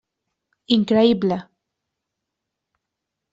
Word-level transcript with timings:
Increïble. 0.75 1.37